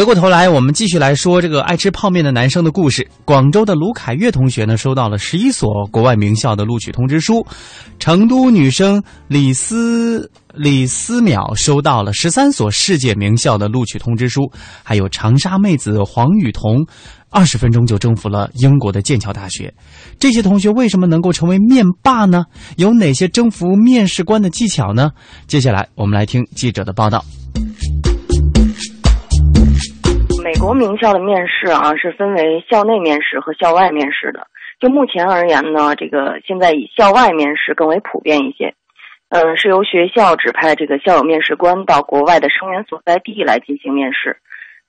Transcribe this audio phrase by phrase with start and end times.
[0.00, 3.06] 回过头来，我们继续来说这个爱吃泡面的男生的故事。
[3.26, 7.46] 广州的卢凯月同学呢，收到了十一所国外名校的录取通知书；
[7.98, 14.44] 成都女生李思李思淼收到了十三所世界名校的录取通知书；
[14.82, 16.82] 还有长沙妹子黄雨桐，
[17.28, 19.70] 二十分钟就征服了英国的剑桥大学。
[20.18, 22.44] 这些同学为什么能够成为面霸呢？
[22.78, 25.10] 有哪些征服面试官的技巧呢？
[25.46, 27.22] 接下来我们来听记者的报道。
[30.60, 34.46] 国名校的面试啊，是分为校内面试和校外面试的。
[34.78, 38.74] 就目前而言呢，这个现在以校外面试更为普遍一些。
[39.30, 44.36] 嗯，是由学校指派这个校友面试官到国外的生源所在地来进行面试。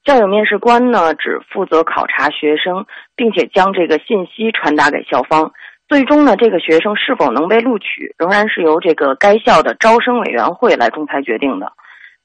[0.04, 5.54] 校友面试官呢，只负责考察学生，并且将这个信息传达给校方。
[5.88, 11.72] 最终呢，这个学生是否能被录取，仍然是由这个该校的招生委员会来仲裁决定的。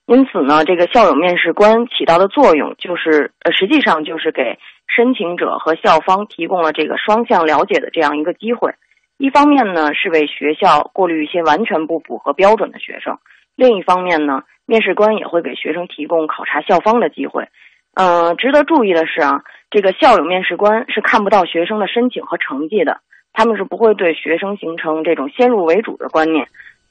[0.06, 8.74] 因此呢，这个校友面试官起到的作用就是，呃，实际上就是给申请者和校方提供了这个双向了解的这样一个机会。
[9.18, 13.16] 一方面呢，是为学校过滤一些完全不符合标准的学生；
[13.56, 17.48] 另一方面呢，面试官也会给学生提供考察校方的机会。
[17.94, 23.00] 嗯，值得注意的是啊，这个校友面试官是看不到学生的申请和成绩的，
[23.32, 26.46] 他们是不会对学生形成这种先入为主的观念。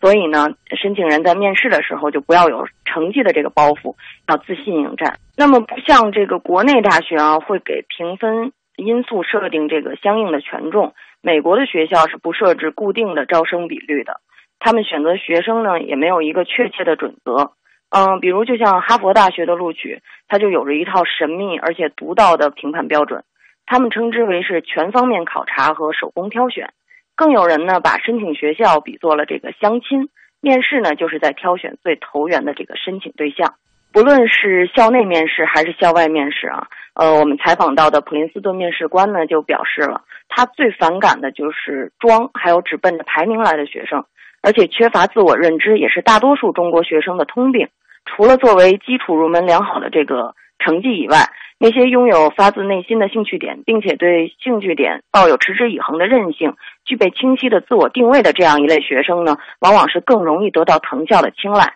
[0.05, 3.95] 所以呢，申请人在面试的时候就不要有成绩的这个包袱，
[4.27, 5.17] 要自信应战。
[5.35, 10.93] 那么不像这个国内大学啊，会给评分因素设定这个相应的权重。
[11.21, 14.21] 美国的学校是不设置固定的招生比率的，
[14.59, 17.53] 他们选择学生呢也没有一个确切的准则。
[17.89, 23.23] 嗯，比如就像哈佛大学的录取，它就有着一套神秘而且独到的评判标准，
[23.65, 26.73] 他们称之为是全方面考察和手工挑选。
[27.15, 30.09] 更有人呢，把申请学校比作了这个相亲，
[30.41, 33.53] 面试呢就是在挑选最投缘的这个申请对象。
[33.93, 44.03] 不论是校内面试还是校外面试啊，呃，我们采访到的普林斯顿面试官呢就表示了，他最反感的就是装，还有只奔着排名来的学生，
[44.41, 47.69] 而且缺乏自我认知，也是大多数中国学生的通病。
[48.05, 61.73] 除了作为基础入门良好的这个成绩以外，那些拥有发自内心的兴趣点，并且对兴趣点抱有持之以恒的韧性，具备清晰的自我定位的这样一类学生呢，往往是更容易得到藤校的青睐。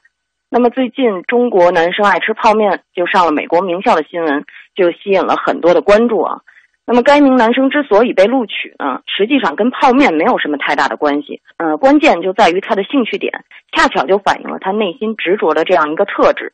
[0.52, 4.46] 那么最近中国男生爱吃泡面就上了美国名校的新闻，
[4.76, 6.42] 就吸引了很多的关注啊。
[6.86, 11.40] 那么该名男生之所以被录取呢，实际上跟泡面没有什么太大的关系。
[11.58, 16.52] 呃，关键就在于他的兴趣点，恰巧就反映了他内心执着的这样一个特质。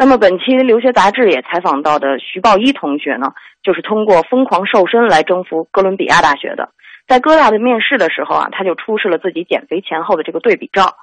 [0.00, 6.70] 那么本期留学杂志也采访到的徐报一同学呢，就是通过疯狂瘦身来征服哥伦比亚大学的。
[7.06, 10.94] 在哥大的面试的时候啊，他就出示了自己减肥前后的这个对比照，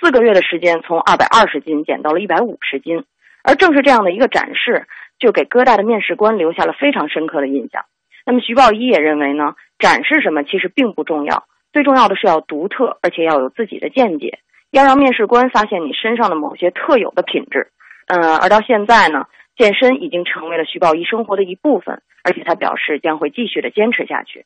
[0.00, 3.02] 四个月的时间从二百二十斤减到了一百五十斤。
[3.42, 4.86] 而正是这样的一个展示，
[5.18, 7.86] 就给哥大的面试官留下了非常深刻的印象。
[8.24, 11.42] 那么徐报一也认为呢，展示什么其实并不重要，
[11.72, 14.38] 最重要的是要独特，而且要有自己的见解，
[14.70, 17.72] 要让面试官发现你身上的某些特有的品质。
[18.06, 19.26] 嗯，而到现在呢，
[19.56, 24.44] 健身已经成为了徐宝仪生活的一部分，而且他表示将会继续的坚持下去。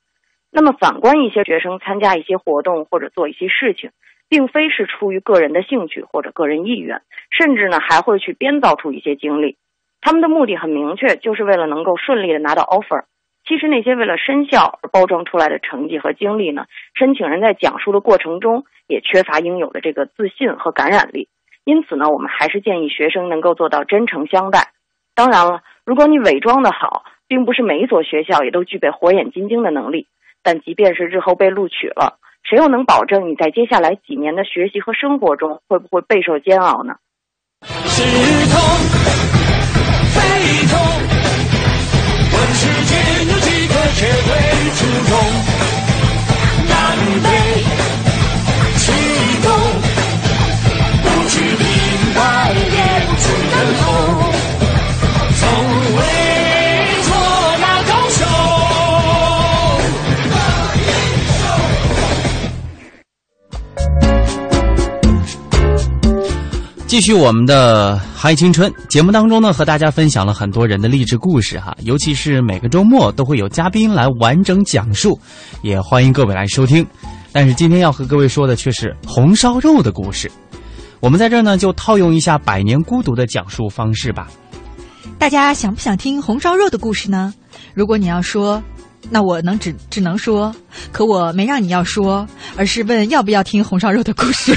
[0.50, 3.90] 那么反观一些学生参加一些活动或者做一些事情，
[4.28, 9.56] 并非是出于个人的兴趣或者个人意愿，甚至呢还会去编造出一些经历，
[10.00, 13.04] 他们的目的很明确，就是为了能够顺利的拿到 offer。
[13.46, 21.28] 其实那些为了申校而包装出来的成绩和经历呢，申请人在讲述的过程中也缺乏应有的这个自信和感染力。
[21.68, 24.72] 因此呢，我们还是建议学生能够做到真诚相待。
[25.14, 30.06] 当然了，如果你伪装的好，并不是每一所学校也都具备火眼金睛的能力。
[30.42, 36.94] 但即便是日后被录取了，谁又能保证你在接下来几年的学习和生活中会不会备受煎熬呢？
[37.84, 38.02] 是
[38.48, 38.58] 痛，
[40.14, 40.20] 非
[40.72, 40.80] 痛，
[42.32, 42.96] 问世间
[43.28, 44.30] 有几个学会
[44.72, 45.12] 初衷？
[46.66, 46.72] 南
[47.22, 47.57] 北。
[66.98, 75.16] 继续我们的嗨青春节目当中呢，和大家分享了很多人的励志故事哈，尤其是每个周末都会有嘉宾来完整讲述，
[75.62, 76.84] 也欢迎各位来收听。
[77.30, 80.28] 但是今天要和各位说的却是红烧肉的故事。
[80.98, 84.26] 我们在这儿呢，就套用一下《百年孤独》的讲述方式吧。
[85.20, 87.32] 大家想不想听红烧肉的故事呢？
[87.74, 88.60] 如果你要说
[89.08, 90.52] 那我能只只能说，
[90.90, 94.52] 可我没让你要说，而是问要不要听红烧肉的故事。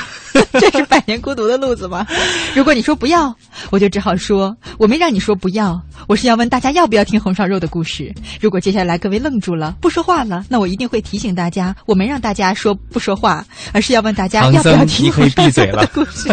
[0.60, 2.06] 这是百年孤独的路子吗？
[2.54, 3.34] 如果你说不要，
[3.70, 8.14] 我就只好说我没让你说不要，我是要问大家要不要听红烧肉的故事。
[8.40, 16.30] 如果接下来各位愣住了，不说话了，那我一定会提醒大家，我没让大家说不说话，而是要问大家要不要听红烧肉的故事。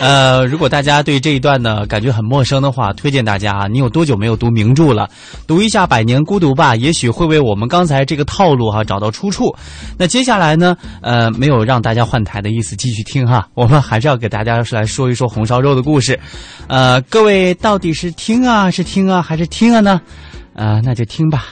[0.00, 5.08] 呃，如果大家对这一段呢感觉很陌生的话，推荐大家啊，你有多久没有读名著了？
[5.46, 9.52] 读一下《百年孤独》吧，也许会为我们刚才这个套路哈找到出处。
[9.96, 13.46] 那接下来呢，呃，没有让大家换台的意思，继续听哈。
[13.52, 16.18] 我们还是要给大家来说一说红烧肉的故事。
[16.66, 20.00] 呃，各位到底是听啊，是听啊，还是听啊呢？
[20.54, 21.44] 呃，那就听吧。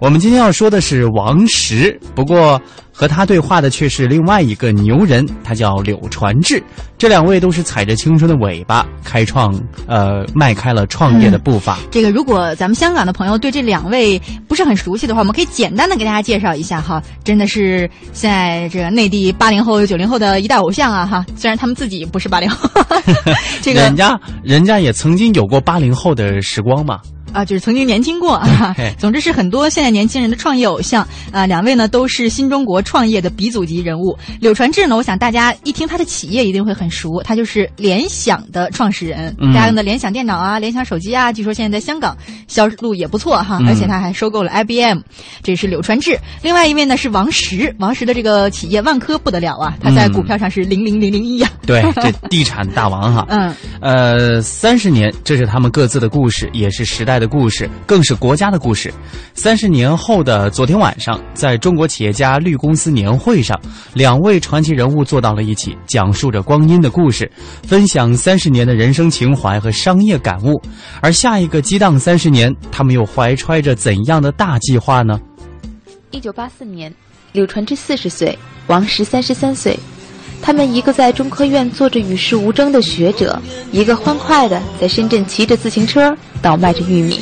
[0.00, 2.60] 我们今天要说的是王石，不过
[3.02, 6.62] 和他对话的却是另外一个牛人，他叫柳传志。
[6.96, 9.52] 这两位都是踩着青春的尾巴，开创
[9.88, 11.78] 呃迈开了创业的步伐。
[11.90, 17.02] 这个如果咱们香港的朋友对这两位不是很熟悉的话，我们可以简单的给大家介绍一下哈。
[17.24, 21.26] 真的是现在这个内地八零后、九零后的一代偶像啊哈。
[21.34, 22.70] 虽然他们自己不是八零后，
[23.62, 27.00] 这个人家人家也曾经有过八零后的时光嘛。
[27.32, 28.74] 啊，就是曾经年轻过啊。
[28.98, 31.46] 总之是很多现在年轻人的创业偶像啊。
[31.46, 34.16] 两位呢都是新中国创业的鼻祖级人物。
[34.40, 42.16] 柳传志呢，我想大家一听他的企业一定会很熟，他就是联想的创始人，大家用的联想电脑啊、联想手机啊，据说现在在香港
[42.48, 43.58] 销路也不错哈。
[43.66, 44.98] 而且他还收购了 IBM，
[45.42, 46.18] 这是柳传志。
[46.42, 51.48] 另外一位呢是王石，王石的这个企业万科不得了啊，他在股票上是零零零零一呀。
[51.66, 53.24] 对，这 地产大王哈。
[53.28, 53.54] 嗯。
[53.80, 57.21] 呃，三十年，这是他们各自的故事，也是时代。
[57.22, 58.92] 的故事更是国家的故事。
[59.32, 63.56] 三十年后的昨天晚上，在中国企业家绿公司年会上，
[63.94, 67.30] 两位传奇人物坐到了一起，讲述着光阴的故事，
[67.62, 70.60] 分享三十年的人生情怀和商业感悟。
[71.00, 75.20] 而下一个激荡三十年，他们又怀揣着怎样的大计划呢？
[76.10, 76.92] 一九八四年，
[77.30, 78.36] 柳传志四十岁，
[78.66, 79.78] 王石三十三岁。
[80.42, 83.40] 他们一个在中科院做着与世无争的学者，
[83.70, 87.20] 一个欢快的在深圳骑着自行车倒卖着玉米，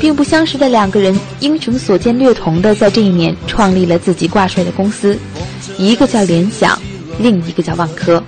[0.00, 5.16] 并不相识的两个人，英雄所见略同的在这一年创立了自己挂帅的公司，
[5.76, 6.76] 一个叫联想，
[7.18, 8.22] 另一个叫万科。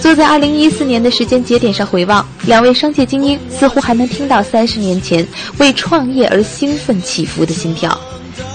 [0.00, 5.26] 坐在二零一四年的时间节点上回望，两位商界精英似乎还能听到三十年前
[5.58, 7.98] 为创业而兴奋起伏的心跳。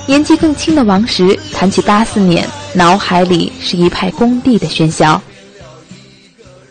[0.06, 2.48] 年纪更轻的王石谈起八四年，
[2.78, 5.20] 脑海里是一派工地的喧嚣。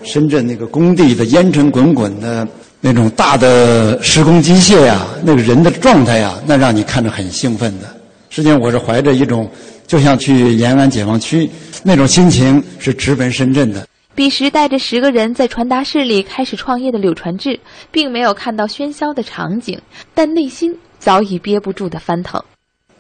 [0.04, 2.46] 深圳那个工地的烟尘滚滚的
[2.80, 7.92] 那种大的施工机械呀，那个人的状态呀，那让你看着很兴奋的。
[8.30, 9.50] 实际上，我是怀着一种
[9.84, 11.50] 就像去延安解放区
[11.82, 13.84] 那种心情，是直奔深圳的。
[14.14, 17.58] 彼时带着十个人在传达室里开始创业的柳传志，
[17.90, 19.76] 并没有看到喧嚣的场景，
[20.14, 22.40] 但内心早已憋不住的翻腾。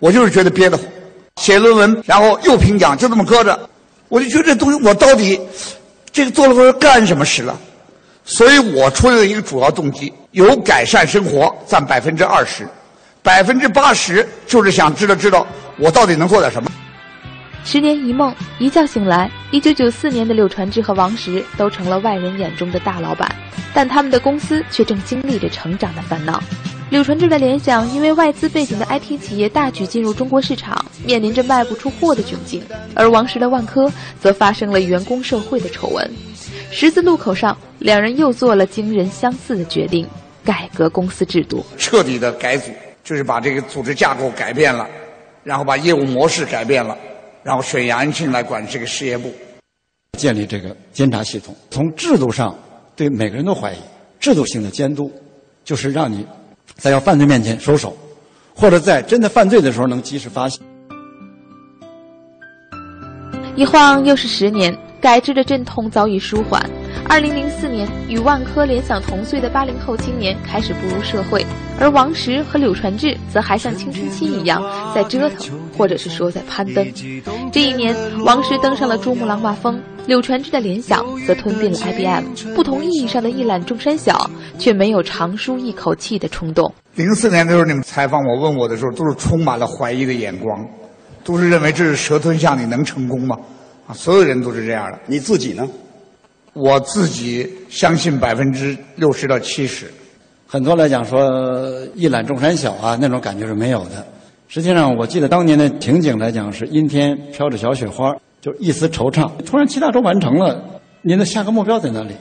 [0.00, 0.84] 我就是觉得憋得慌，
[1.36, 3.58] 写论文，然后又评奖，就这么搁着，
[4.08, 5.38] 我就觉得这东西我到底
[6.10, 7.58] 这个做了做干什么使了？
[8.24, 12.66] 所以我出的一个主要动机有改善生活占百分之二十，
[13.22, 15.46] 百分之八十就是想知道知道
[15.78, 16.68] 我到底能做点什么。
[17.64, 23.30] 十年一梦，一觉醒来，一九九四年的柳传志和王石都成了外人眼中的大老板，
[23.74, 26.42] 但他们的公司却正经历着成长的烦恼。
[26.88, 32.60] 柳传志的联想因为外资背景的 IT 企业大举进入中国市场，面临着卖不出货的窘境；
[32.94, 36.08] 而王石的万科则发生了员工受贿的丑闻。
[36.70, 40.06] 十字路口上，两人又做了惊人相似的决定：
[40.44, 42.70] 改革公司制度，彻底的改组，
[43.02, 44.88] 就是把这个组织架构改变了，
[45.42, 46.96] 然后把业务模式改变了，
[47.42, 49.34] 然后选杨安庆来管这个事业部，
[50.16, 51.52] 建立这个监察系统。
[51.68, 52.56] 从制度上
[52.94, 53.78] 对每个人都怀疑，
[54.20, 55.10] 制度性的监督
[55.64, 56.24] 就是让你。
[56.76, 57.96] 在要犯罪面前收手，
[58.54, 60.60] 或者在真的犯罪的时候能及时发现。
[63.54, 66.62] 一晃又是十年，改制的阵痛早已舒缓。
[67.08, 71.44] 二零零四年，与万科、联想同岁的八零后青年开始步入社会，
[71.80, 74.62] 而王石和柳传志则还像青春期一样
[74.94, 76.86] 在折腾，或者是说在攀登。
[77.52, 82.54] 这一年，王石登上了珠穆朗玛峰，柳传志的联想则吞并了 IBM。
[82.54, 86.72] 不同意义上的一览众山小，却没有长舒一口气的冲动。
[86.94, 90.66] 零四年的时候，你们采访我、问我的时候，都是充满了怀疑的眼光，
[91.22, 93.36] 都是认为这是蛇吞象，你能成功吗？
[93.86, 94.98] 啊，所有人都是这样的。
[95.06, 95.68] 你自己呢？
[96.54, 99.92] 我自己相信百分之六十到七十，
[100.46, 101.30] 很多来讲说
[101.94, 104.06] 一览众山小啊，那种感觉是没有的。
[104.48, 109.28] 实际上，我记得当年的情景来讲是阴天飘着小雪花，就一丝惆怅。
[109.44, 110.62] 突然七大洲完成了，
[111.02, 112.14] 您的下个目标在哪里？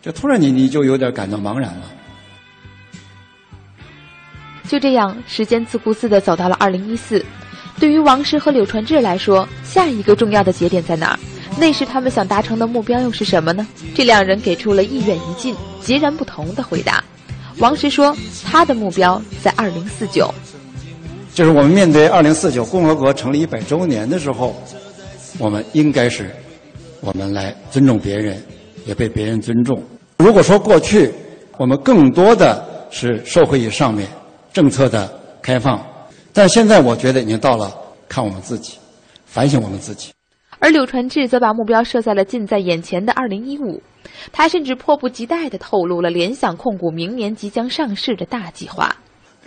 [0.00, 1.82] 就突然你你就有点感到茫然了。
[4.68, 7.24] 就这样，时间自顾自的走到了二零一四。
[7.80, 11.18] 对于王石和柳传志来说，下一个重要的节点在哪儿？
[11.58, 13.66] 那时他们想达成的目标又是什么呢？
[13.94, 17.02] 这两人给出了一远一近、截然不同的回答。
[17.58, 20.32] 王石说，他的目标在二零四九，
[21.38, 24.56] 就是我们面对二零四九共和国成立一百周年的时候，
[25.38, 26.28] 我们应该是，
[27.00, 28.42] 我们来尊重别人，
[28.86, 29.80] 也被别人尊重。
[30.16, 31.14] 如果说过去
[31.56, 34.08] 我们更多的是社会与上面
[34.52, 35.08] 政策的
[35.40, 35.80] 开放。
[36.32, 37.72] 但现在我觉得已经到了
[38.08, 38.76] 看我们自己，
[39.24, 40.10] 反省我们自己。
[40.58, 43.80] 而柳传志则把目标设在了近在眼前的二零一五，
[44.32, 48.92] 他甚至迫不及待地透露了联想控股明年即将上市的大计划。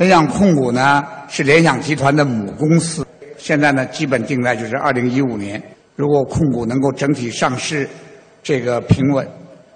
[0.02, 3.06] 联想控股呢是联想集团的母公司，
[3.38, 5.62] 现在呢基本定在就是二零一五年。
[5.96, 7.88] 如果控股能够整体上市，
[8.42, 9.28] 这个平稳，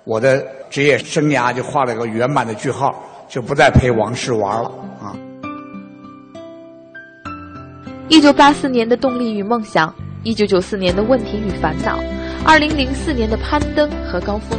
[0.03, 2.91] 我的职业生涯就画了个圆满的句号，
[3.29, 5.13] 就不再陪王石玩了啊。
[8.07, 11.99] 一九八四年的动力与梦想，一九九四年的问题与烦恼，
[12.43, 14.57] 二零零四年的攀登和高峰。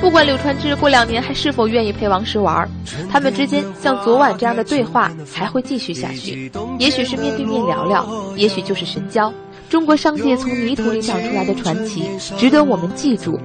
[0.00, 2.66] 不管柳传志过两年还是否愿意陪王石玩，
[3.10, 6.50] 他们之间像昨晚这样的对话还会继续下去。
[6.78, 9.32] 也许是面对面聊聊，也许就是神交。
[9.68, 13.38] 中国商界从泥土里长出来的传奇，值得我们记住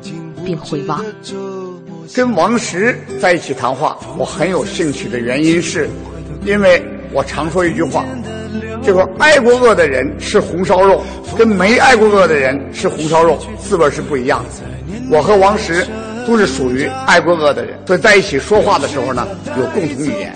[0.46, 1.04] 并回望。
[2.16, 5.90] 跟王石在一起谈话，我很有兴趣的原因是，
[6.46, 6.82] 因为
[7.12, 8.06] 我常说一句话。
[8.82, 11.04] 这个爱过恶的人吃红烧肉，
[11.38, 14.50] 跟没爱过恶的人吃红烧肉滋味是不一样的。
[15.12, 15.86] 我和王石
[16.28, 19.28] 都是属于爱过恶的人，所以在一起说话的时候呢，
[19.58, 20.34] 有共同语言。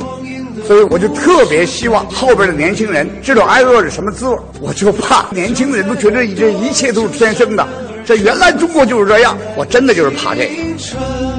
[0.67, 4.37] 所以我就特别希望后边的年轻人知道挨饿是什么滋味。
[4.59, 7.67] 我就怕年轻的人都觉得这一切都是天生的，
[8.05, 9.37] 这原来中国就是这样。
[9.55, 11.38] 我真的就是怕这个。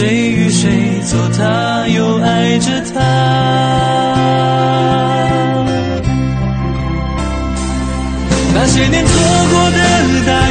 [0.00, 3.00] 谁与谁做他，又爱着他？
[8.54, 9.12] 那些年错
[9.50, 9.78] 过的
[10.26, 10.49] 大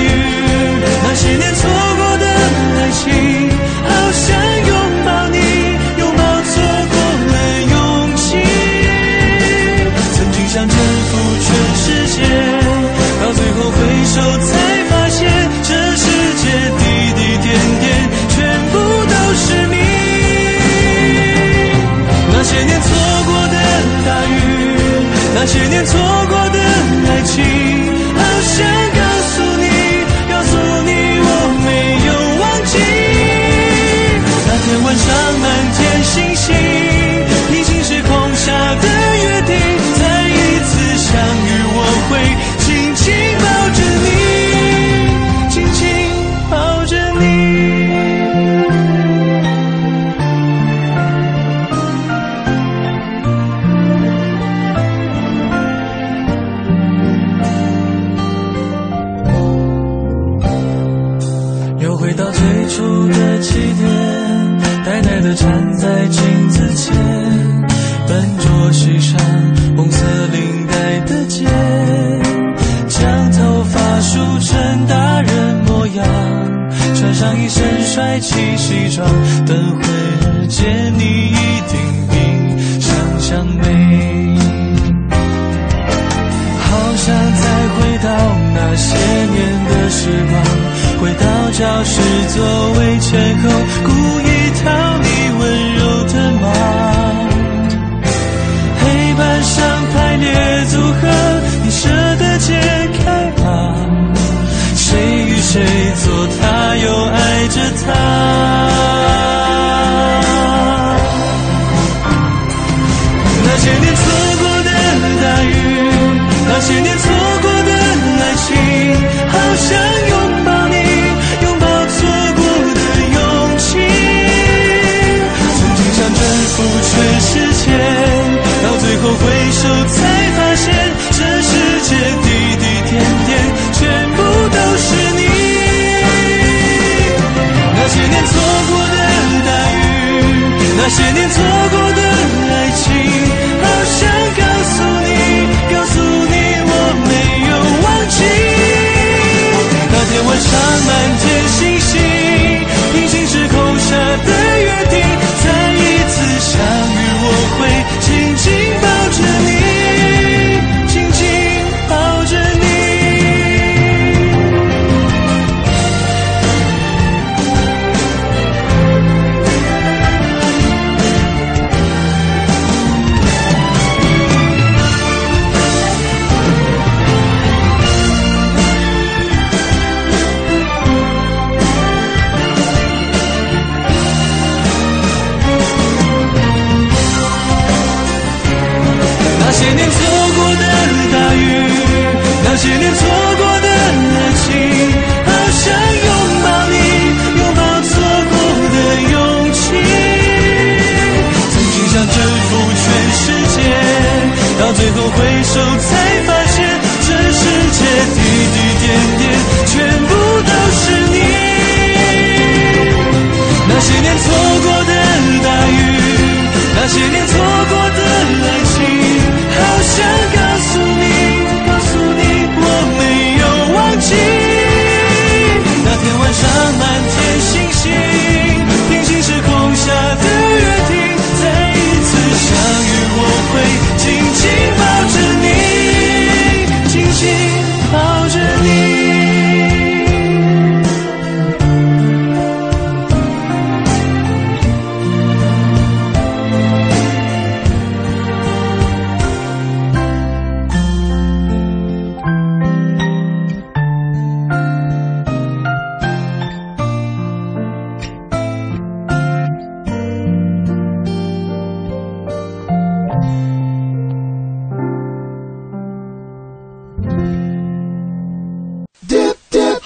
[25.52, 26.09] 十年错。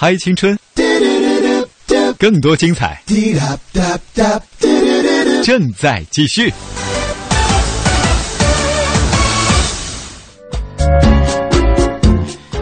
[0.04, 0.60] 嗨青春，
[2.20, 3.02] 更多精彩
[5.46, 6.54] 正在继续。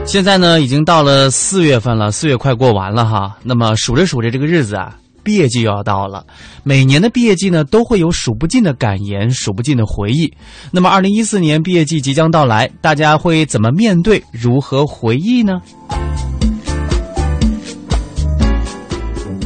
[0.05, 3.35] 现在呢，已经到了四月份了，四月快过完了哈。
[3.41, 6.23] 那么数着数着这个日子啊，毕业季又要到了。
[6.61, 10.31] 每年的毕业季呢，都会有数不尽的感言，数不尽的回忆。
[10.71, 14.23] 那么，二零一四年毕业季即将到来，大家会怎么面对？
[14.31, 15.59] 如何回忆呢？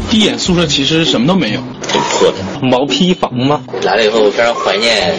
[0.10, 3.62] 第一眼宿舍其实什么都没有，挺破的，毛坯房嘛。
[3.84, 5.14] 来了以后我非常怀念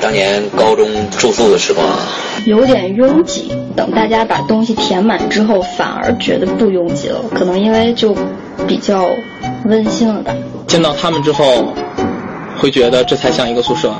[0.00, 1.86] 当年高中住宿的时光。
[2.46, 7.20] 有点拥挤，等大家把东西填满之后，反而觉得不拥挤了。
[7.34, 8.16] 可能因为就
[8.66, 9.04] 比较
[9.66, 10.32] 温馨了吧。
[10.66, 11.74] 见到他们之后，
[12.56, 13.92] 会觉得这才像一个宿舍。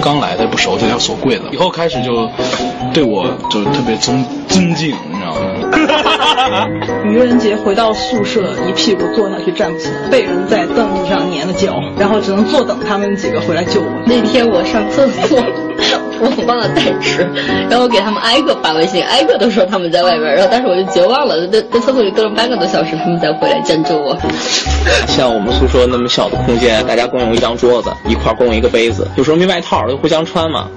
[0.00, 1.44] 刚来的不熟，就要锁柜子。
[1.52, 2.28] 以后开始就
[2.94, 4.94] 对我就特别尊尊敬？
[7.04, 13.86] 愚人节回到宿舍，一屁股坐下去站不起来，被人在凳子上粘了脚，然后只能坐等他们几个回来救我。
[14.06, 15.38] 那天我上厕所，
[16.20, 17.28] 我忘了带纸，
[17.68, 24.16] 然后给他们挨个发微信，挨个都说他们在外边，然后但是我就绝望了，在在厕所里蹲了半个多小时，他们才回来拯救我。
[25.08, 30.68] 像我们宿舍那么小的空间，大家共用一张桌子，一块共用一个杯子，有时候没外套就互相穿嘛，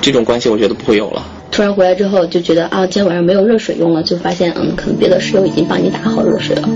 [0.00, 1.22] 这种关系我觉得不会有了。
[1.50, 6.68] 突然回来之后就觉得啊，今天晚上没有热水用了，就发现嗯，可能别的室友已经帮你打好热水了。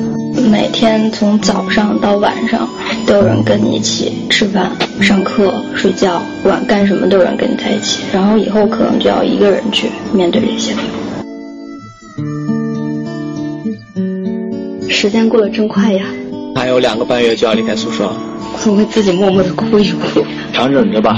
[0.50, 2.68] 每天从早上到晚上
[3.06, 8.02] 都有人跟你一起吃饭、上课、睡觉，不管干什么都有人跟你在一起。
[8.12, 10.80] 然后以后可能就要一个人去面对这些了。
[14.90, 16.04] 时间过得真快呀！
[16.56, 18.16] 还有两个半月就要离开宿舍了，
[18.66, 20.22] 我会自己默默的哭一哭。
[20.52, 21.16] 强忍着吧，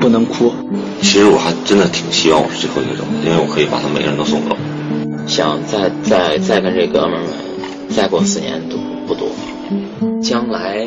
[0.00, 0.52] 不能哭。
[1.00, 4.56] 其实我还真的挺希望我是最后一个走的，因为我可以把他每个人都送走。
[5.26, 7.28] 想再再再跟这哥们儿们
[7.88, 8.76] 再过四年都
[9.06, 9.28] 不多。
[10.22, 10.86] 将来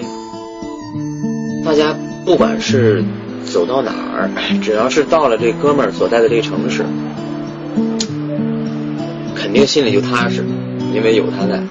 [1.65, 3.03] 大家不管是
[3.45, 4.29] 走到哪儿，
[4.61, 6.85] 只要是到了这哥们儿所在的这个城市，
[9.35, 10.45] 肯定心里就踏实，
[10.93, 11.61] 因为有他在。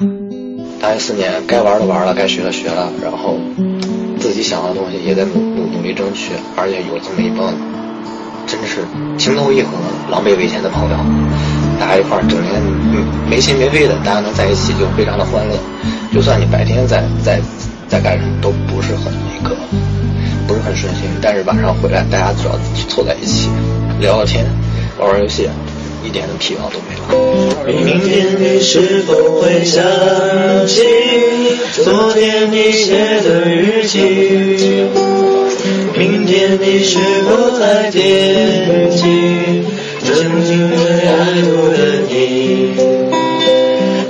[0.79, 3.39] 大学四年，该玩的玩了，该学的学了，然后
[4.19, 7.53] 自己想要的东西也在努努努力争取，而且有这么一帮
[8.47, 8.85] 真是
[9.19, 9.71] 情投意合、
[10.11, 10.97] 狼狈为奸的朋友，
[11.79, 12.61] 大家一块儿整天
[13.29, 15.55] 没心没肺的，大家能在一起就非常的欢乐。
[16.13, 17.41] 就算你白天在在
[17.89, 19.57] 在干什么，都不是很那个，
[20.47, 23.51] 不是很顺心，但是晚上回来，大家只要凑在一起
[24.01, 24.47] 聊聊天、
[24.99, 25.49] 玩玩游戏。
[26.07, 27.03] 一点的疲劳都没有。
[27.67, 29.83] 明天你是否会想
[30.67, 30.81] 起
[31.83, 33.99] 昨天你写的日记？
[35.99, 39.65] 明天你是否还惦记
[40.05, 40.15] 曾
[40.45, 41.77] 经最爱慕的
[42.09, 42.77] 你？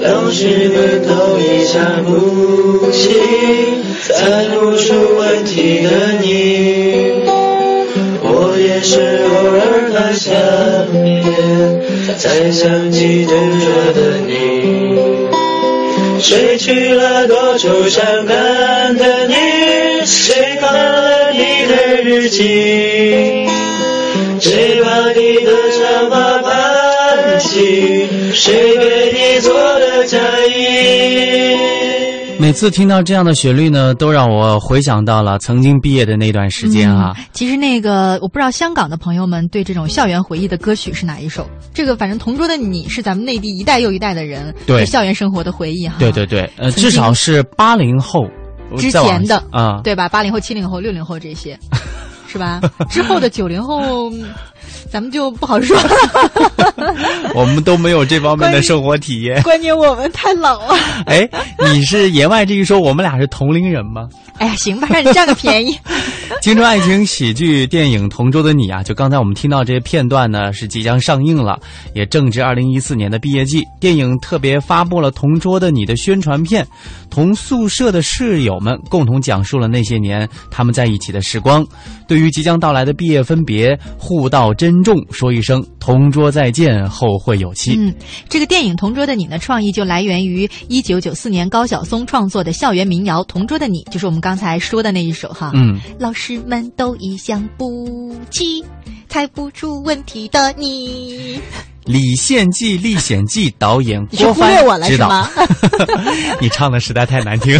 [0.03, 0.77] 老师们
[1.09, 3.11] 都已想不起
[4.03, 5.89] 猜不出问题的
[6.21, 7.26] 你，
[8.77, 10.31] 我也是偶尔看下
[10.93, 11.25] 面。
[12.19, 14.31] 才想起同桌的你，
[16.21, 19.35] 谁去了多愁善感的你？
[20.05, 23.49] 谁看了你的日记？
[24.41, 28.07] 谁把你的长发盘起？
[28.35, 31.86] 谁给你做的嫁衣？
[32.39, 37.17] 每次听到这样的旋律呢，都让我回想到了曾经毕业的那段时间啊。
[37.33, 41.49] 其实那个我不知道香港的朋友们对这种校园回忆的歌曲是哪一首？
[41.73, 45.97] 这个反正同桌的你是咱们内地一代又一代的人对校园生活的回忆哈。
[45.99, 48.27] 对对对，呃，至少是八零后
[48.77, 50.09] 之前的啊，对吧？
[50.09, 51.59] 八零后、七零后、六零后这些，
[52.37, 52.61] 是吧？
[52.91, 54.13] 之后的九零后。
[54.91, 55.91] 咱们就不好说了，
[57.35, 59.43] 我们都没有这方面的生活体验。
[59.43, 60.77] 关键我们太老了。
[61.07, 61.29] 哎，
[61.73, 64.09] 你是言外之意说我们俩是同龄人吗？
[64.39, 65.77] 哎呀，行吧，让你占个便宜。
[66.41, 71.59] 青春爱情喜剧电影《同桌的你》啊，就刚才我们听到这些片段呢，是即将上映了，
[71.95, 73.65] 也正值二零一四年的毕业季。
[73.81, 76.67] 电影特别发布了《同桌的你》的宣传片，
[77.17, 81.67] 同宿舍的室友们共同讲述了那些年他们在一起的时光。
[82.07, 87.75] 对于即将到来的毕业分别，互道珍重，说一声同桌再见，后会有期。
[87.79, 87.95] 嗯，
[88.29, 95.53] 这个电影《同桌的你》呢，创意就来源于一九九四年高晓松创作的校园民谣《同桌的你》，就是我们刚才说的那一首哈。
[95.55, 98.63] 嗯，老师们都已想不起
[99.09, 101.39] 猜不出问题的你。
[101.87, 105.27] 《李献计历险记》导演郭帆指导。
[106.41, 107.59] 你唱的实在太难听。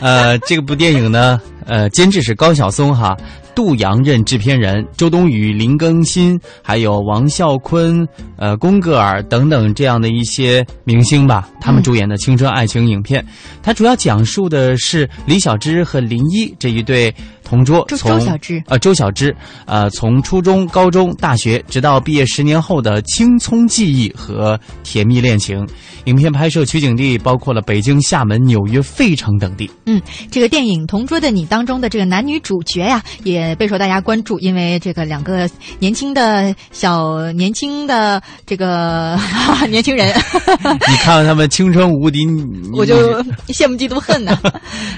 [0.00, 3.16] 呃，这部电影呢，呃，监制是高晓松哈。
[3.56, 13.26] 杜阳任制片人，周冬雨、林更新，还有王啸坤、呃宫格尔等等这样的一些明星吧，他们主演的青春爱情影片。
[13.60, 17.12] 它主要讲述的是李小芝和林一这一对
[17.48, 19.34] 同桌，从小芝呃周小芝
[19.64, 25.66] 呃从初中、高中、大学，直到毕业十年后的青葱记忆和甜蜜恋情。
[26.04, 29.70] 影片拍摄取景地包括了北京、厦门、纽约、费城等地。
[29.84, 39.18] 嗯，这个电影《同桌的你》当中的这个男女主角呀，也备受大家关注，因为这个两个年轻的小年轻的这个
[39.68, 40.08] 年轻人，
[40.88, 42.26] 你看到他们青春无敌，
[42.72, 44.38] 我就羡慕嫉妒恨呢。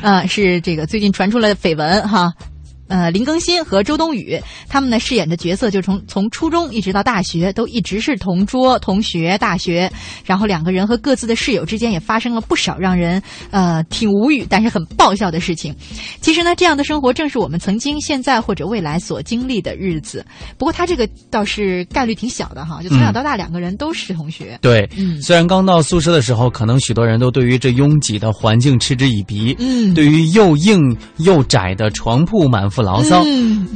[0.02, 2.32] 啊， 是这个最近传出了绯闻哈。
[2.90, 9.38] 呃，林更新和周冬雨他们呢饰演的角色，就从从初中一直到大学，都一直是同桌同学。
[9.38, 9.90] 大学，
[10.26, 15.74] 然后两个人和各自的室友之间也发生了不少让人呃挺无语，但是很爆笑的事情。
[16.20, 20.26] 其实呢，这样的生活正是我们曾经、现在或者未来所经历的日子。
[20.58, 24.58] 不过他这个倒是概率挺小的哈，就从小到大两个人都是同学。
[24.60, 32.90] 对，嗯，虽然刚到宿舍的时候，可能许多人都对于这拥挤的环境嗤之以鼻，嗯，对于又硬又窄的床铺满腹。
[32.90, 33.24] 牢骚，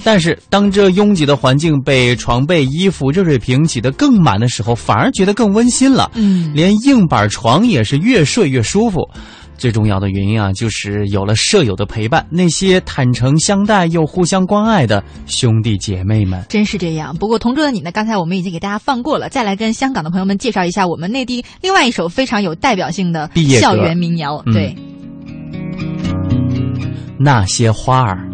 [0.03, 6.11] 但是当这拥挤的环境被床被、衣服、热水瓶挤得更满的时候，反而觉得更温馨了。
[6.15, 9.09] 嗯，连硬板床也是越睡越舒服。
[9.57, 17.17] 最重要的原因啊，就是有了舍友的陪伴，那些坦诚相待又互相关爱的兄弟姐妹们，真是这样。
[17.17, 17.93] 不过同桌的你呢？
[17.93, 24.43] 刚才我们已经给大家放过了，再来跟香港的朋友们介绍一下我们内地另外一首非常有代表性的校园民谣。
[24.53, 24.75] 对，
[27.19, 28.27] 那些花儿。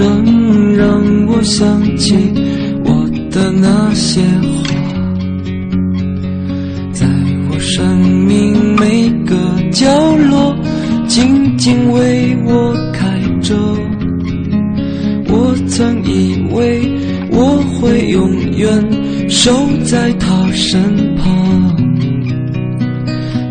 [0.00, 2.16] 声让我想起
[2.86, 4.74] 我的那些花，
[6.90, 7.06] 在
[7.50, 9.36] 我生命每个
[9.70, 9.86] 角
[10.30, 10.56] 落
[11.06, 13.54] 静静为我开着。
[15.28, 16.80] 我曾以为
[17.30, 19.52] 我会永远守
[19.84, 20.80] 在他身
[21.16, 21.76] 旁，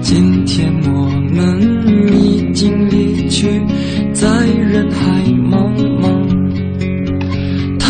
[0.01, 3.61] 今天我们已经离去，
[4.13, 6.18] 在人海茫茫。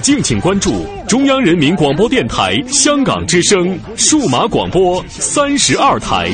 [0.00, 6.30] 敬请关注中央人民广播电台香港之声数码广播三十二台。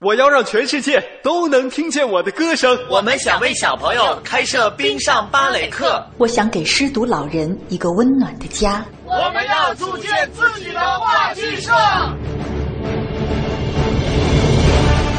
[0.00, 2.78] 我要让全世界都能听见我的歌声。
[2.88, 6.06] 我们想为小朋友开设冰上芭蕾课。
[6.18, 8.86] 我想给失独老人一个温暖的家。
[9.04, 11.72] 我们要组建自己的话剧社。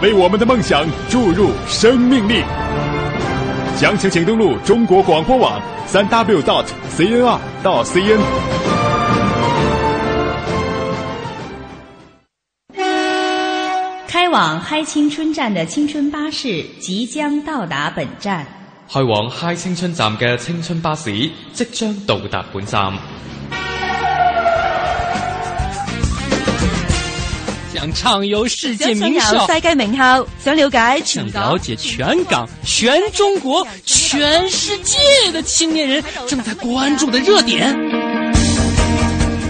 [0.00, 2.42] 为我们的梦想注入生命力。
[3.76, 6.64] 详情请登录中国广播网三 w dot
[6.96, 8.20] cnr 到 cn。
[14.06, 18.46] 开往嗨青春站的青春巴士即将到达本站。
[18.88, 21.10] 开往嗨青春站嘅青春巴士
[21.52, 22.92] 即将到达本站。
[27.78, 34.98] 想畅游世界名校，世界名校，想了解想了解全港、全中国、全世界
[35.30, 37.72] 的青年人正在关注的热点。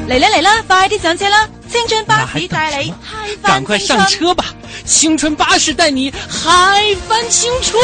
[0.06, 1.48] 嚟啦嚟啦，快啲上車啦！
[1.70, 4.44] 青春巴士帶你嗨翻趕快上車吧！
[4.84, 7.82] 青春巴士帶你嗨翻青春。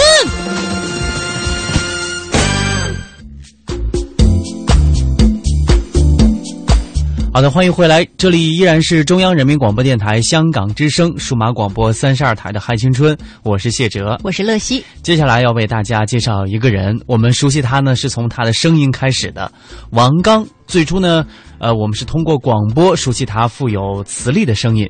[7.34, 14.84] 好的，欢迎回来，这里依然是中央人民广播电台香港之声数码广播三十二台的嗨青春，我是谢哲，我是乐西。
[15.02, 19.50] 接下来要为大家介绍一个人，我们熟悉他呢是从他的声音开始的，
[19.90, 20.46] 王刚。
[20.68, 21.26] 最初呢，
[21.58, 24.88] 呃，我们是通过广播熟悉他富有磁力的声音，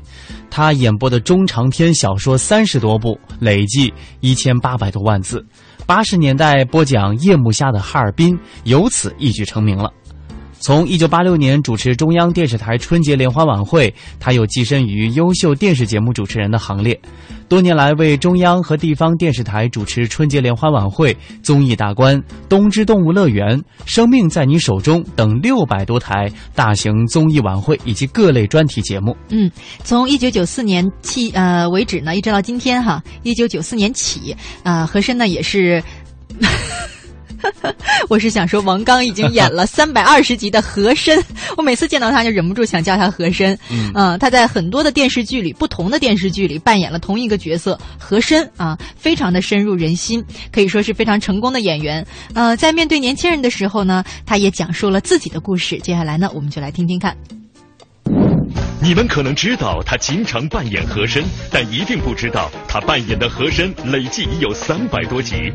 [0.51, 5.43] 他演播的中长篇小说三十多部，累计一千八百多万字。
[5.87, 9.91] 八十年代播讲夜幕下的哈尔滨，由此一举成名了。
[10.65, 16.99] 从一九八六年主持中央电视台春节联欢晚会，他又跻身于优秀电视节目主持人的行列。
[17.51, 29.15] 多年来，为中央和地方电视台主持春节联欢晚会、综艺大观、冬之动物乐园、生命在你手中等六百多台大型综艺晚会以及各类专题节目。
[29.29, 29.51] 嗯，
[29.83, 35.85] 从一九九四年起呃为止呢，一直到今天哈，一九九四年起，呃，和珅呢也是。
[38.09, 41.23] 我是想说，王刚已经演了 三百二十集的和珅，
[41.57, 43.59] 我每次见到他就忍不住想叫他和珅。
[43.95, 52.05] 嗯，他在很多的电视剧里，不同的电视剧里扮演了同一个角色和珅啊，非常的深入人心，可以说是非常成功的演员。
[52.35, 55.79] 呃，在面对年轻人的时候呢，他也讲述了自己的故事。
[55.79, 57.17] 接下来呢，我们就来听听看。
[58.85, 65.51] 你们可能知道他经常扮演和珅，但一定不知道他扮演的和珅累计已有三百多集。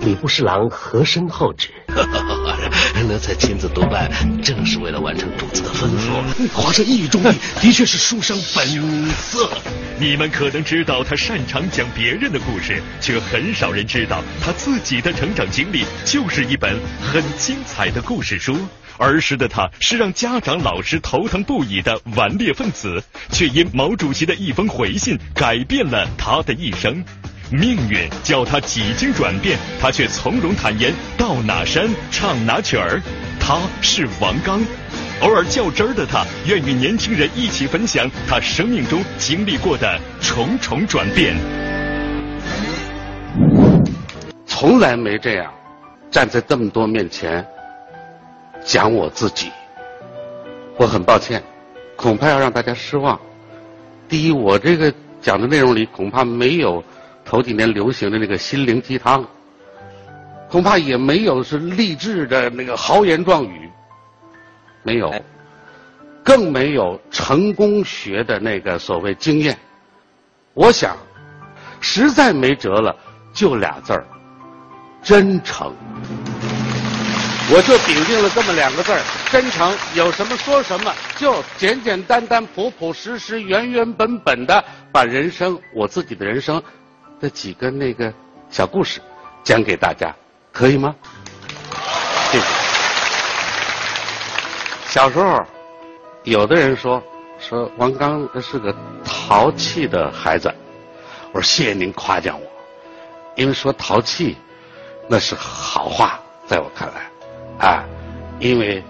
[0.00, 1.68] 礼部侍郎和珅后旨，
[3.08, 4.10] 那才亲自督办，
[4.42, 6.48] 正是为了完成主子的吩咐。
[6.52, 8.66] 皇上一语中的，的确是书生本
[9.10, 9.50] 色。
[9.98, 18.56] 你们可能知道他擅长讲别人的故事，却很少人知道他自己的成长经历就是一本很精彩的故事书。
[18.98, 27.02] 儿时的他是让家长、老师头疼不已的顽劣分子，却因毛主席的一封回信改变了他的一生。
[27.52, 33.00] 命运叫他几经转变，他却从容坦言，到哪山唱哪曲儿。
[33.38, 34.62] 他是王刚，
[35.20, 41.36] 偶尔较真儿的他，愿与年轻人一起分享他生命中经历过的重重转变。
[44.46, 45.52] 从来没这样
[46.10, 47.44] 站在这么多面前。
[48.64, 49.50] 讲我自己，
[50.76, 51.42] 我很抱歉，
[51.96, 53.20] 恐怕要让大家失望。
[54.08, 56.82] 第一，我这个讲的内容里恐怕没有
[57.32, 59.24] 头几年流行的那个心灵鸡汤，
[60.50, 63.70] 恐怕也没有是励志的那个豪言壮语，
[64.82, 65.10] 没有，
[66.22, 69.58] 更没有成功学的那个所谓经验。
[70.52, 70.94] 我想，
[71.80, 72.94] 实在没辙了，
[73.32, 74.06] 就俩字儿：
[75.02, 75.74] 真诚。
[77.50, 79.74] 我就顶定了这么两个字儿：真诚。
[79.94, 86.62] 有什么说什么，就简简单单、朴朴实实、原原本本的把人生，我自己的人生
[87.22, 88.12] 的几个那个
[88.50, 89.00] 小故事
[89.44, 90.12] 讲给大家，
[90.52, 90.92] 可以吗？
[92.32, 92.46] 谢谢。
[94.88, 95.46] 小时候，
[96.24, 97.00] 有的人说
[97.38, 100.52] 说王刚是个淘气的孩子，
[101.32, 102.46] 我说谢谢您夸奖我，
[103.36, 104.36] 因为说淘气
[105.08, 107.68] 那是好话，在我看来。
[107.68, 107.84] 啊，
[108.40, 108.82] 因为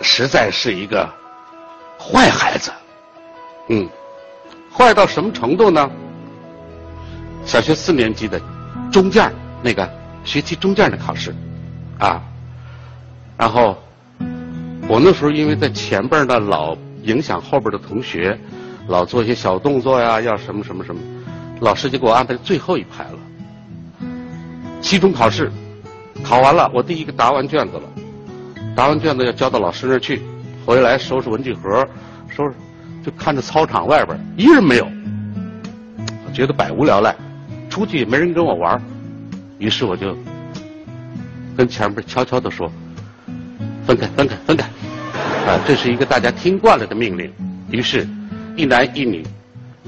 [0.00, 1.08] 实在是一个
[1.96, 2.72] 坏孩子，
[3.68, 3.88] 嗯，
[4.76, 5.88] 坏到什么程度呢？
[7.50, 8.40] 小学四年级的
[8.92, 9.28] 中卷
[9.60, 9.90] 那个
[10.22, 11.34] 学期中卷的考试，
[11.98, 12.22] 啊，
[13.36, 13.76] 然后
[14.86, 18.38] 我那时候因为在前边呢，老影响后边的同学，
[18.86, 21.00] 老做一些小动作呀，要什么什么什么，
[21.58, 23.18] 老师就给我安排最后一排了，
[24.80, 25.50] 期中考试。
[26.22, 27.82] 考完了，我第一个答完卷子了，
[28.76, 30.22] 答完卷子要交到老师那儿去，
[30.64, 31.84] 回来收拾文具盒，
[32.28, 32.54] 收拾，
[33.04, 34.86] 就看着操场外边一人没有，
[36.32, 37.12] 觉得百无聊赖，
[37.70, 38.82] 出去也没人跟我玩，
[39.58, 40.14] 于是我就
[41.56, 42.70] 跟前边悄悄地说，
[43.86, 44.64] 分开，分开，分开，
[45.46, 47.32] 啊，这是一个大家听惯了的命令，
[47.70, 48.06] 于是，
[48.56, 49.24] 一男一女，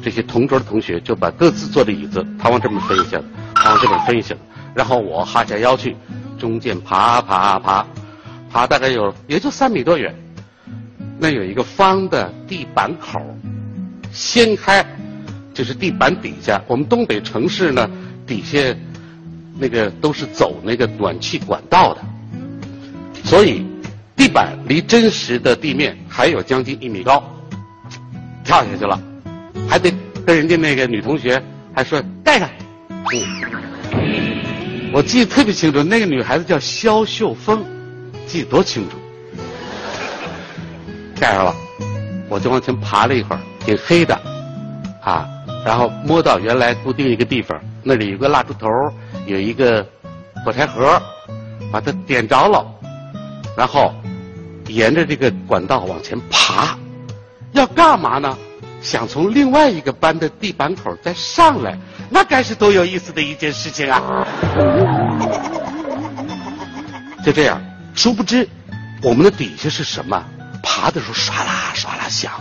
[0.02, 3.20] 这些同桌的同学就把各自坐的椅子，他往这边分一下，
[3.54, 4.34] 他往这边分一下，
[4.74, 5.94] 然后我哈下腰去。
[6.38, 7.86] 中间爬爬爬，
[8.50, 10.12] 爬大概有也就三米多远。
[11.16, 13.20] 那有一个方的地板口，
[14.10, 14.84] 掀开
[15.54, 16.62] 就是地板底下。
[16.66, 17.88] 我们东北城市呢，
[18.26, 18.58] 底下
[19.58, 22.00] 那个都是走那个暖气管道的，
[23.24, 23.66] 所以
[24.16, 27.22] 地板离真实的地面还有将近一米高。
[28.44, 29.00] 跳下去了，
[29.68, 29.92] 还得
[30.26, 31.42] 跟人家那个女同学
[31.74, 32.48] 还说盖上。
[33.12, 33.42] 嗯
[34.94, 37.64] 我记得特别清楚，那个女孩子叫肖秀峰，
[38.26, 38.98] 记得多清楚。
[41.18, 41.54] 盖上了，
[42.28, 44.14] 我就往前爬了一会儿，挺黑的，
[45.00, 45.26] 啊，
[45.64, 48.68] 然后摸到原来固定一个地方，那里有个蜡烛头，
[49.26, 49.86] 有一个
[50.44, 51.00] 火柴盒，
[51.70, 52.66] 把它点着了，
[53.56, 53.94] 然后
[54.66, 56.76] 沿着这个管道往前爬，
[57.52, 58.36] 要干嘛呢？
[58.80, 61.78] 想从另外一个班的地板口再上来。
[62.10, 64.26] 那该是多有意思的一件事情啊！
[67.24, 67.62] 就这样，
[67.94, 68.46] 殊不知，
[69.02, 70.20] 我们的底下是什么？
[70.64, 72.32] 爬的时候唰啦唰啦响，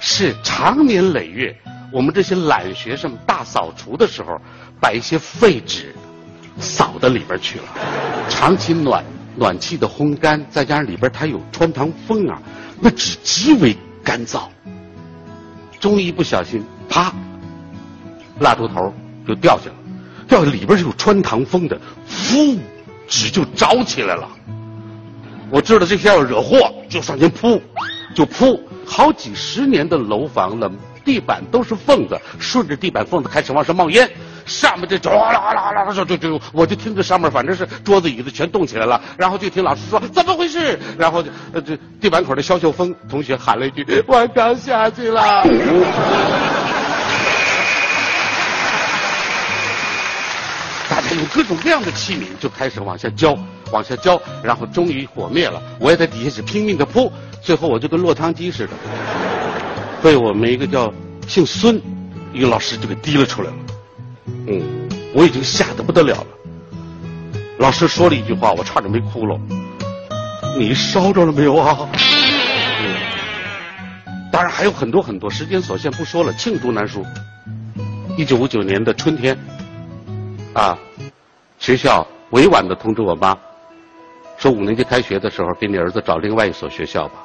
[0.00, 1.56] 是长年累月，
[1.94, 4.36] 我们这些懒学生大扫除的时候，
[4.80, 5.94] 把一些废纸
[6.58, 7.64] 扫到里边去了。
[8.28, 9.04] 长期暖
[9.36, 12.42] 暖气的烘干，再加上里边它有穿堂风啊，
[12.80, 14.48] 那纸极为干燥。
[15.78, 17.14] 终于不小心，啪，
[18.40, 18.92] 蜡烛头
[19.24, 19.76] 就掉下了，
[20.26, 22.58] 掉下里边是有穿堂风的，呼，
[23.06, 24.28] 纸就着起来了。
[25.48, 27.62] 我知道这下要惹祸，就上前扑，
[28.16, 28.60] 就扑。
[28.84, 30.70] 好几十年的楼房了，
[31.04, 34.10] 地板都是缝子，顺着地板缝子开始往上冒烟。
[34.46, 45.42] 上面这哗啦啦啦啦就就就，我就听着上面反正是桌子椅子全动起来了，然后就听老师说怎么回事，然后就呃这地板口的肖秀峰同学喊了一句我刚下去了，
[50.90, 53.34] 大家用各种各样的器皿就开始往下浇，
[53.72, 58.72] 往下浇，然后终于火灭了，我也在底下是拼命的扑，最后我就跟落汤鸡似的，
[60.04, 60.92] 被我们一个叫
[61.26, 61.80] 姓孙
[62.30, 63.56] 一个老师就给提了出来了。
[64.48, 64.62] 嗯，
[65.14, 66.26] 我已经吓得不得了了。
[67.56, 69.40] 老师说了一句话，我差点没哭了。
[70.58, 71.88] 你烧着了没有啊？
[74.30, 76.30] 当然还有很多很多，时间所限不说了。
[76.34, 77.02] 罄竹难书。
[78.18, 79.34] 一九五九年的春天，
[80.52, 80.78] 啊，
[81.58, 83.34] 学校委婉的通知我妈，
[84.36, 87.23] 说五年级开学的时候给你儿子找另外一所学校吧。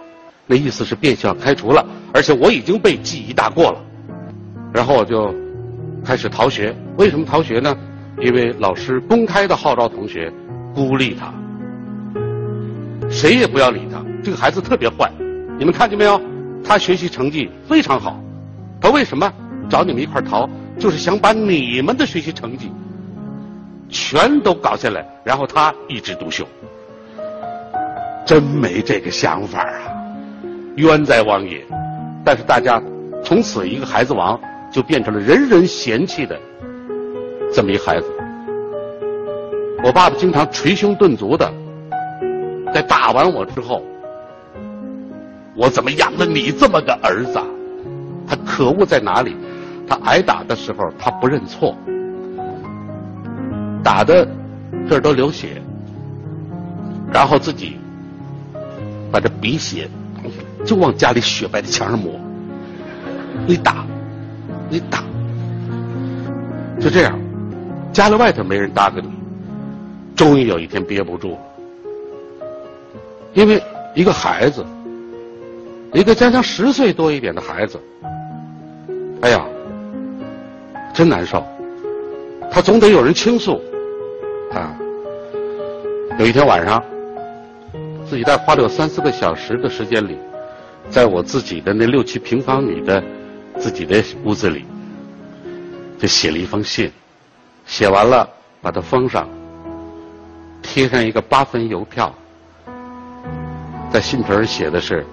[0.49, 3.79] 那意思是变相开除了，而且我已经被记一大过了。
[4.73, 5.33] 然后我就。
[6.01, 7.75] 开始逃学，为什么逃学呢？
[8.21, 10.31] 因为老师公开的号召同学
[10.73, 11.33] 孤立他，
[13.09, 14.01] 谁也不要理他。
[14.23, 15.11] 这个孩子特别坏，
[15.59, 16.19] 你们看见没有？
[16.63, 18.17] 他学习成绩非常好，
[18.79, 19.29] 他为什么
[19.69, 20.49] 找你们一块逃？
[20.79, 22.71] 就是想把你们的学习成绩
[23.89, 26.47] 全都搞下来，然后他一枝独秀。
[28.25, 29.98] 真没这个想法啊，
[30.79, 31.65] 冤在王也。
[32.25, 32.81] 但是大家
[33.23, 34.39] 从此一个孩子王。
[34.71, 36.39] 就变成了人人嫌弃的
[37.51, 38.05] 这么一孩子。
[39.83, 41.51] 我爸爸经常捶胸顿足的，
[42.71, 43.81] 在打完我之后，
[45.55, 47.39] 我怎么养了你这么个儿子？
[48.27, 49.35] 他可恶在哪里？
[49.87, 51.75] 他挨打的时候他不认错，
[53.83, 54.27] 打的
[54.87, 55.59] 这儿都流血，
[57.11, 57.79] 然后自己
[59.11, 59.89] 把这鼻血
[60.69, 62.19] 就往家里雪白的墙上抹，
[63.47, 63.83] 你打。
[64.71, 65.03] 你打，
[66.79, 67.19] 就这样，
[67.91, 69.09] 家里外头没人搭理你。
[70.15, 71.39] 终于有一天憋不住了，
[73.33, 73.59] 因为
[73.95, 74.63] 一个孩子，
[75.91, 77.79] 一个将将十岁多一点的孩子，
[79.21, 79.43] 哎呀，
[80.93, 81.43] 真难受。
[82.51, 83.59] 他总得有人倾诉
[84.53, 84.77] 啊。
[86.19, 86.83] 有一天晚上，
[88.07, 90.15] 自己在花了有三四个小时的时间里，
[90.89, 93.03] 在我自己的那六七平方米的。
[93.59, 94.63] 自己的屋子里，
[95.97, 96.89] 就写了一封信，
[97.65, 98.25] 写完了
[98.61, 99.27] 把它封上，
[100.61, 102.15] 贴上一个八分邮票，
[103.91, 105.05] 在信皮儿写的是：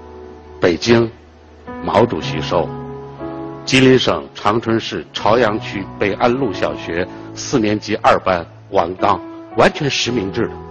[0.60, 1.10] 北京
[1.82, 2.68] 毛主席收，
[3.64, 7.04] 吉林省长春市朝阳区北安路小学
[7.34, 9.20] 四年级二班王刚，
[9.56, 10.65] 完全实名制的。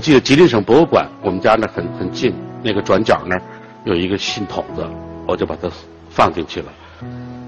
[0.00, 3.42] 记得吉林省博物馆，我们家那很很近，那个转角那儿。
[3.84, 4.86] 有一个信筒子，
[5.26, 5.70] 我就把它
[6.10, 6.72] 放进去了，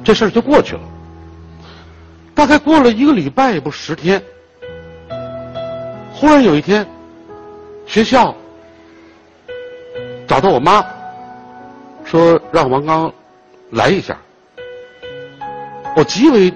[0.03, 0.81] 这事儿就过去了。
[2.35, 4.23] 大概过了一个礼拜也不十天，
[6.15, 6.87] 忽然有一天，
[7.87, 8.35] 学校
[10.27, 10.83] 找到我妈，
[12.03, 13.13] 说让王刚
[13.73, 14.17] 来一下。
[15.95, 16.51] 我极为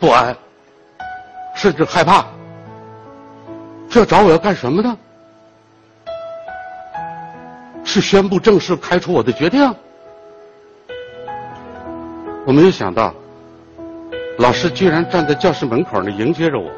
[0.00, 0.34] 不安，
[1.54, 2.24] 甚至害怕。
[3.90, 4.96] 这找我要干什么呢？
[7.86, 9.74] 是宣布正式开除我的决定？
[12.44, 13.14] 我没有想到，
[14.38, 16.70] 老师居然站在教室门口那迎接着我，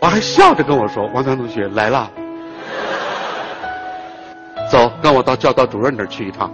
[0.00, 2.10] 我还笑着跟我说：“王刚同学来了，
[4.70, 6.52] 走，跟我到教导主任那儿去一趟。”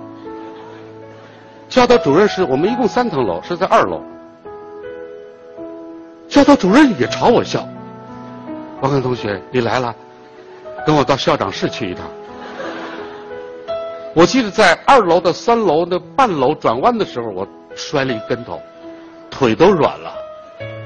[1.68, 4.02] 教导主任是我们一共三层楼，是在二楼。
[6.28, 7.66] 教导主任也朝我笑
[8.80, 9.94] ：“王刚同学，你来了，
[10.86, 12.06] 跟我到校长室去一趟。”
[14.14, 18.60] 我记得在二楼的三楼的半楼转弯的时候，我摔了一跟头，
[19.30, 20.12] 腿都软了。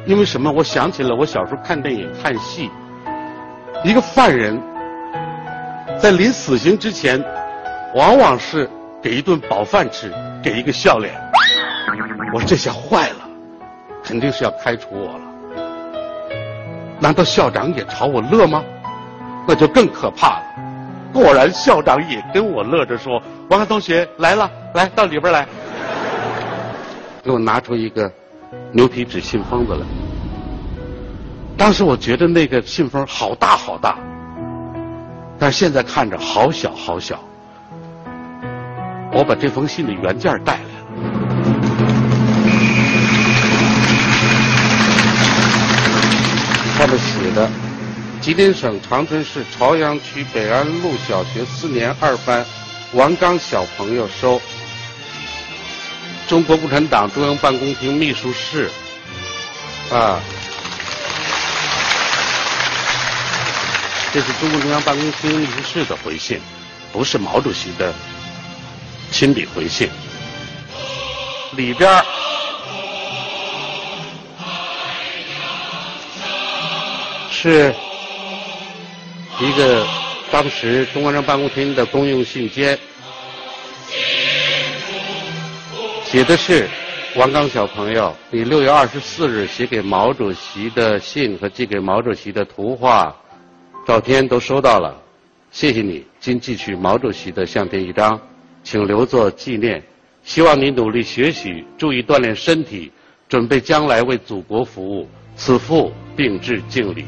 [0.07, 0.51] 因为什么？
[0.53, 2.71] 我想起了我小时候看电影、看戏，
[3.83, 4.57] 一个犯人
[6.01, 7.21] 在临死刑之前，
[7.97, 8.71] 往往是
[9.03, 11.13] 给一顿饱饭吃，给一个笑脸。
[12.33, 13.29] 我这下坏了，
[14.05, 15.21] 肯定是要开除我了。
[17.01, 18.63] 难道校长也朝我乐吗？
[19.49, 20.46] 那就更可怕了。
[21.13, 25.47] 果然，校长也跟我乐着说：“王刚同学来了，来到里边来，
[27.23, 28.11] 给我拿出一个
[28.73, 29.81] 牛皮纸信封子来。
[31.57, 33.97] 当时我觉得那个信封好大好大，
[35.39, 37.19] 但现在看着好小好小。
[39.13, 40.69] 我把这封信的原件带来了，
[46.77, 47.49] 上面写的：
[48.27, 52.45] 吉林省长春市朝阳区北安路小学四年二班
[52.93, 54.43] 王刚小朋友收。
[56.27, 58.69] 中国共产党中央办公厅秘书室，
[59.93, 60.19] 啊。
[64.13, 66.41] 这是中共中央办公厅秘书室的回信，
[66.93, 67.95] 不是毛主席的
[69.13, 69.89] 亲笔回信。
[71.53, 72.05] 里边
[77.31, 77.73] 是
[79.39, 79.87] 一个
[80.31, 82.77] 当时中共中央办公厅的公用信笺，
[86.05, 86.67] 写的是
[87.17, 93.15] 王刚小朋友，你六月二十四日写给毛主席的信和寄给毛主席的图画。
[93.87, 94.97] 照片都收到了，
[95.51, 96.05] 谢谢你。
[96.19, 98.19] 今寄去毛主席的相片一张，
[98.65, 99.83] 请留作纪念。
[100.25, 102.91] 希望你努力学习，注意锻炼身体，
[103.29, 105.09] 准备将来为祖国服务。
[105.37, 107.05] 此父并致敬礼。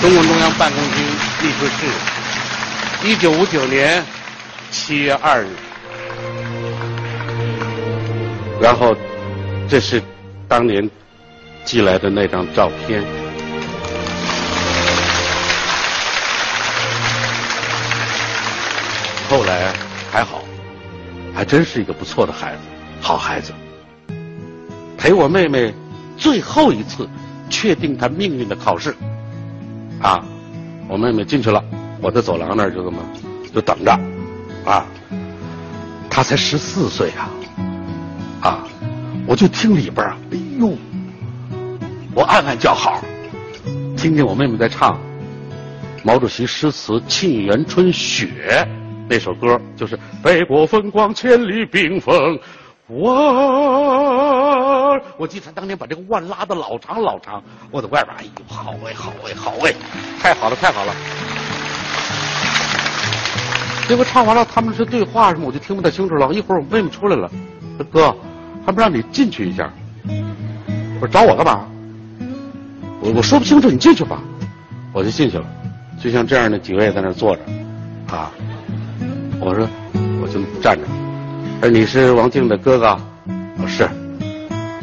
[0.00, 1.04] 中共中央办公厅
[1.42, 1.86] 秘书室，
[3.04, 4.04] 一九五九年
[4.70, 5.48] 七月二日。
[8.60, 8.96] 然后，
[9.68, 10.00] 这是
[10.46, 10.88] 当年
[11.64, 13.02] 寄来的那张照片。
[19.28, 19.72] 后来
[20.12, 20.44] 还好，
[21.34, 22.60] 还真是一个不错的孩子，
[23.00, 23.52] 好孩子。
[24.96, 25.74] 陪我妹妹
[26.16, 27.08] 最后一次
[27.50, 28.94] 确定她命运的考试，
[30.00, 30.24] 啊，
[30.88, 31.62] 我妹妹进去了，
[32.00, 32.98] 我在走廊那儿就这么
[33.52, 33.92] 就等着，
[34.64, 34.86] 啊，
[36.08, 37.30] 她才十四岁啊，
[38.40, 38.64] 啊，
[39.26, 40.72] 我就听里边啊，哎呦，
[42.14, 43.02] 我暗暗叫好，
[43.96, 44.98] 听见我妹妹在唱
[46.04, 48.28] 毛主席诗词《沁园春·雪》。
[49.10, 52.38] 那首歌就是“北国风光，千里冰封
[52.88, 53.06] 哇”。
[55.16, 59.74] 我记得他当年把这个腕拉的老长老长，我在外边，哎呦，好哎，好哎，好哎，
[60.20, 60.94] 太好了，太好了。
[63.88, 66.30] 结果唱完了，他们是对话什么，我就听不太清楚了。
[66.32, 67.30] 一会儿我妹妹出来了，
[67.78, 68.14] 说：“哥，
[68.66, 69.72] 还不让你进去一下。”
[71.00, 71.66] 我说：“找我干嘛？”
[73.00, 74.20] 我我说不清楚，你进去吧。
[74.92, 75.44] 我就进去了，
[76.02, 77.42] 就像这样的几位在那坐着，
[78.10, 78.30] 啊。
[79.40, 79.68] 我说，
[80.20, 80.84] 我就站着。
[81.60, 82.98] 说你是王静的哥哥？
[83.62, 83.88] 我是。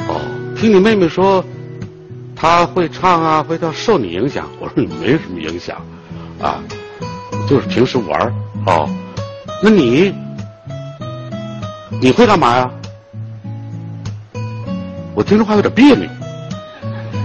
[0.08, 0.22] 哦，
[0.56, 1.44] 听你妹妹说，
[2.36, 4.48] 她会唱啊，会跳，受你影响？
[4.60, 5.78] 我说你没什么影响，
[6.42, 6.64] 啊，
[7.48, 8.34] 就是平时玩儿
[8.66, 8.90] 哦，
[9.64, 10.14] 那你
[12.02, 12.70] 你会干嘛呀？
[15.16, 16.08] 我听这话有点别扭，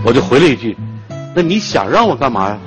[0.04, 0.76] 我就回了一句：
[1.34, 2.58] 那你想让我干嘛呀？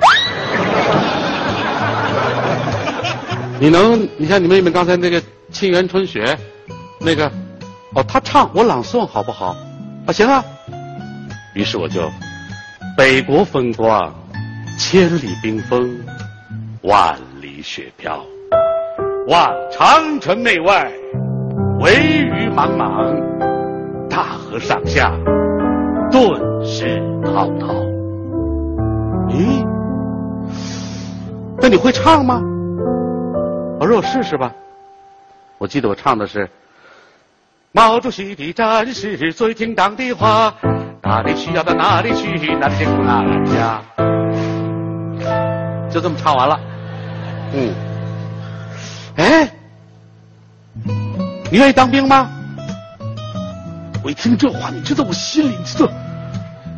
[3.58, 5.18] 你能，你像你妹妹刚才那个
[5.50, 6.38] 《沁园春·雪》，
[7.00, 7.30] 那个，
[7.94, 9.56] 哦，她唱我朗诵好不好？
[10.06, 10.44] 啊，行啊。
[11.54, 12.10] 于是我就，
[12.96, 14.12] 北国风光，
[14.78, 15.98] 千里冰封，
[16.82, 18.22] 万里雪飘，
[19.28, 20.92] 望长城内外，
[21.80, 23.16] 惟余莽莽，
[24.10, 25.12] 大河上下，
[26.10, 26.22] 顿
[26.66, 27.72] 时滔滔。
[29.30, 29.66] 咦，
[31.60, 32.42] 那你会唱吗？
[33.80, 34.52] 我说我试试吧，
[35.56, 36.50] 我记得我唱的是
[37.76, 40.54] 毛主席的战士最听党的话，
[41.02, 43.82] 哪里需要到哪里去，哪里辛苦哪里家，
[45.90, 46.60] 就这么唱完了。
[47.52, 47.74] 嗯，
[49.16, 49.50] 哎，
[51.50, 52.30] 你愿意当兵吗？
[54.04, 55.84] 我一听这话，你知道我心里这，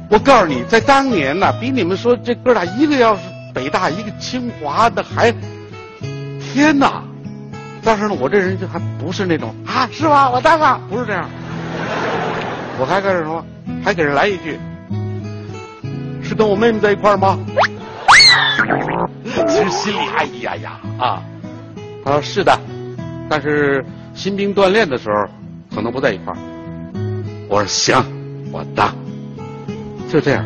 [0.09, 3.20] 我告诉你，在当年呢，比你们说这哥俩一个要是
[3.53, 5.30] 北大，一个清华的还。
[6.40, 7.03] 天哪！
[7.87, 10.28] 但是呢，我这人就还不是那种啊，是吧？
[10.28, 11.30] 我当了，不是这样。
[12.80, 13.47] 我还跟人说，
[13.84, 14.59] 还给人来一句，
[16.20, 17.39] 是跟我妹妹在一块儿吗？
[19.47, 21.22] 其实心里哎呀呀啊！
[22.05, 22.59] 他说是的，
[23.28, 23.84] 但是
[24.14, 25.24] 新兵锻炼的时候
[25.72, 26.39] 可能不在一块儿。
[27.49, 28.05] 我说行，
[28.53, 28.93] 我当。
[30.09, 30.45] 就这样，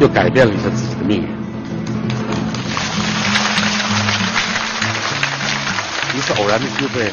[0.00, 1.37] 又改变了一下自己的命运。
[6.18, 7.08] 一次偶然的机会，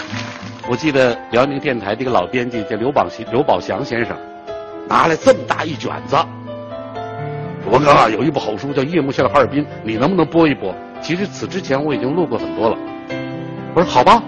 [0.67, 4.17] 我记得辽宁电台这个老编辑叫刘宝祥，刘宝祥先生
[4.89, 6.15] 拿来这么大一卷子。
[7.67, 10.73] 我刚啊，有一部好书叫《夜幕下的哈尔滨》，你能不能播一播？
[11.03, 12.75] 其实此之前我已经录过很多了。
[13.75, 14.23] 我说好吧，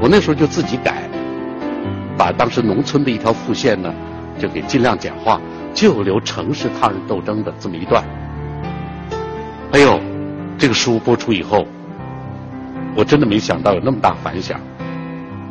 [0.00, 1.02] 我那时候就自己改，
[2.16, 3.92] 把当时农村的一条副线呢，
[4.38, 5.38] 就给尽量简化，
[5.74, 8.02] 就留城市抗日斗争的这么一段。
[9.72, 10.00] 哎呦，
[10.56, 11.66] 这个书播出以后，
[12.96, 14.60] 我真的没想到有那么大反响。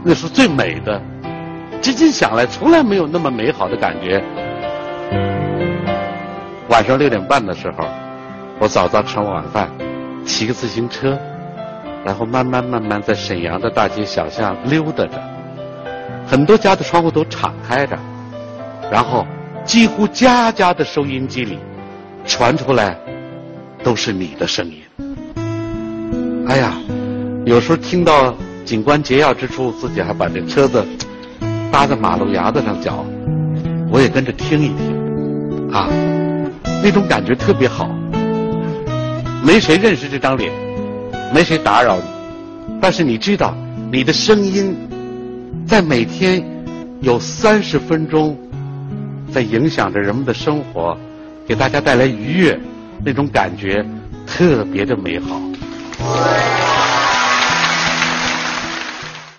[0.03, 1.01] 那是最美的，
[1.81, 4.23] 至今想来从来没有那么美好的感觉。
[6.69, 7.85] 晚上六点半的时候，
[8.59, 9.69] 我早早吃完晚饭，
[10.25, 11.19] 骑个自行车，
[12.05, 15.21] 然后慢慢慢慢在沈阳的大街小巷溜达着，
[16.25, 17.97] 很多家的窗户都敞开着，
[18.91, 19.27] 然后
[19.65, 21.59] 几乎家家的收音机里
[22.25, 22.97] 传出来
[23.83, 24.81] 都是你的声音。
[26.47, 26.73] 哎呀，
[27.45, 30.85] 有时候听到警官劫要之处，自己还把这车子
[31.71, 33.03] 搭在马路牙子上脚，
[33.89, 35.89] 我也跟着听一听，啊。
[36.83, 37.89] 那种感觉特别好，
[39.43, 40.51] 没谁认识这张脸，
[41.33, 42.03] 没谁打扰你，
[42.81, 43.55] 但是你知道，
[43.91, 44.75] 你的声音
[45.67, 46.43] 在每天
[47.01, 48.37] 有三十分钟，
[49.31, 50.97] 在影响着人们的生活，
[51.47, 52.59] 给大家带来愉悦，
[53.03, 53.85] 那种感觉
[54.25, 55.39] 特别的美好。